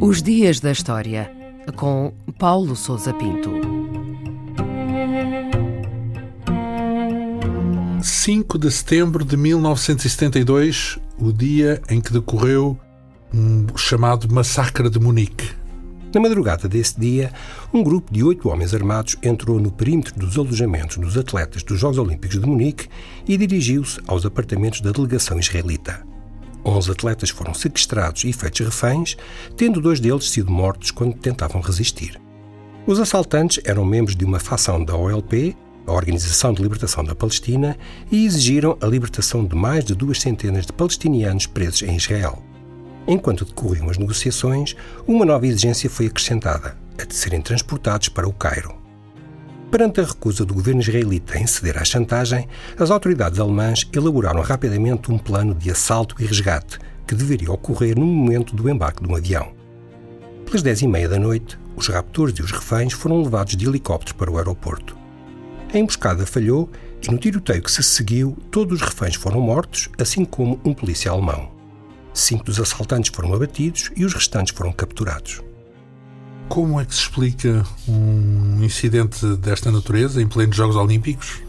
[0.00, 1.30] Os Dias da História,
[1.76, 3.50] com Paulo Souza Pinto.
[8.02, 12.78] 5 de setembro de 1972, o dia em que decorreu
[13.32, 15.61] um chamado Massacre de Munique.
[16.14, 17.32] Na madrugada desse dia,
[17.72, 21.96] um grupo de oito homens armados entrou no perímetro dos alojamentos dos atletas dos Jogos
[21.96, 22.86] Olímpicos de Munique
[23.26, 26.06] e dirigiu-se aos apartamentos da delegação israelita.
[26.62, 29.16] Onze atletas foram sequestrados e feitos reféns,
[29.56, 32.20] tendo dois deles sido mortos quando tentavam resistir.
[32.86, 37.74] Os assaltantes eram membros de uma facção da OLP, a Organização de Libertação da Palestina,
[38.10, 42.51] e exigiram a libertação de mais de duas centenas de palestinianos presos em Israel.
[43.06, 48.32] Enquanto decorriam as negociações, uma nova exigência foi acrescentada: a de serem transportados para o
[48.32, 48.82] Cairo.
[49.70, 52.46] Perante a recusa do governo israelita em ceder à chantagem,
[52.78, 58.06] as autoridades alemãs elaboraram rapidamente um plano de assalto e resgate que deveria ocorrer no
[58.06, 59.52] momento do embarque de um avião.
[60.44, 64.14] Pelas dez e meia da noite, os raptores e os reféns foram levados de helicóptero
[64.14, 64.96] para o aeroporto.
[65.72, 66.70] A emboscada falhou
[67.02, 71.10] e no tiroteio que se seguiu, todos os reféns foram mortos, assim como um polícia
[71.10, 71.51] alemão.
[72.22, 75.42] Cinco dos assaltantes foram abatidos e os restantes foram capturados.
[76.48, 81.42] Como é que se explica um incidente desta natureza em plenos Jogos Olímpicos?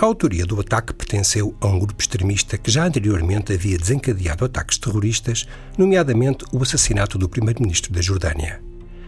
[0.00, 4.78] A autoria do ataque pertenceu a um grupo extremista que já anteriormente havia desencadeado ataques
[4.78, 5.44] terroristas,
[5.76, 8.62] nomeadamente o assassinato do primeiro-ministro da Jordânia.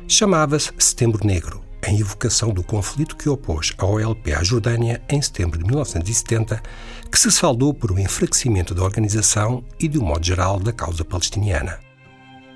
[0.08, 5.58] Chamava-se Setembro Negro, em evocação do conflito que opôs a OLP à Jordânia em setembro
[5.58, 6.62] de 1970,
[7.10, 11.04] que se saldou por um enfraquecimento da organização e, de um modo geral, da causa
[11.04, 11.78] palestiniana.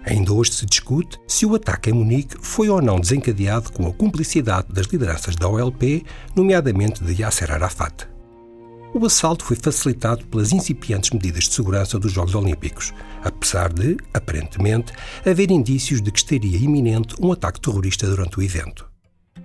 [0.04, 3.92] Ainda hoje se discute se o ataque em Munique foi ou não desencadeado com a
[3.92, 8.08] cumplicidade das lideranças da OLP, nomeadamente de Yasser Arafat.
[8.94, 14.92] O assalto foi facilitado pelas incipientes medidas de segurança dos Jogos Olímpicos, apesar de, aparentemente,
[15.26, 18.88] haver indícios de que estaria iminente um ataque terrorista durante o evento.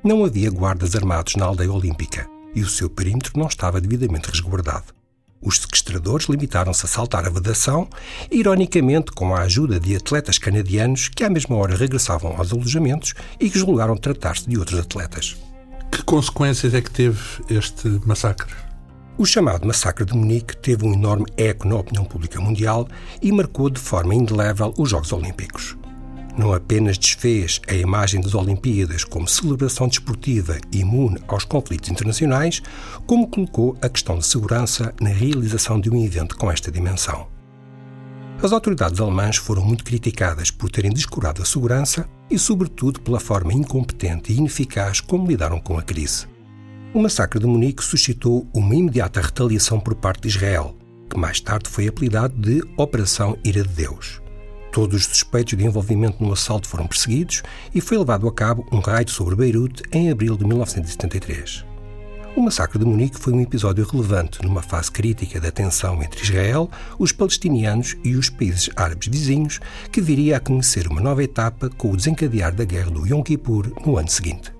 [0.03, 4.93] Não havia guardas armados na aldeia olímpica e o seu perímetro não estava devidamente resguardado.
[5.41, 7.87] Os sequestradores limitaram-se a saltar a vedação,
[8.29, 13.49] ironicamente com a ajuda de atletas canadianos que à mesma hora regressavam aos alojamentos e
[13.49, 15.37] que julgaram tratar-se de outros atletas.
[15.89, 18.53] Que consequências é que teve este massacre?
[19.17, 22.89] O chamado Massacre de Munique teve um enorme eco na opinião pública mundial
[23.21, 25.77] e marcou de forma indelével os Jogos Olímpicos
[26.37, 32.61] não apenas desfez a imagem das Olimpíadas como celebração desportiva imune aos conflitos internacionais,
[33.05, 37.27] como colocou a questão de segurança na realização de um evento com esta dimensão.
[38.41, 43.53] As autoridades alemãs foram muito criticadas por terem descurado a segurança e, sobretudo, pela forma
[43.53, 46.27] incompetente e ineficaz como lidaram com a crise.
[46.93, 50.75] O massacre de Munique suscitou uma imediata retaliação por parte de Israel,
[51.09, 54.22] que mais tarde foi apelidado de Operação Ira de Deus.
[54.73, 57.43] Todos os suspeitos de envolvimento no assalto foram perseguidos
[57.75, 61.63] e foi levado a cabo um raid sobre Beirute em abril de 1973.
[62.35, 66.71] O massacre de Munique foi um episódio relevante numa fase crítica da tensão entre Israel,
[66.97, 69.59] os palestinianos e os países árabes vizinhos,
[69.91, 73.71] que viria a conhecer uma nova etapa com o desencadear da guerra do Yom Kippur
[73.85, 74.51] no ano seguinte.